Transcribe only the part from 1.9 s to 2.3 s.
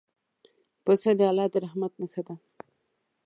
نښه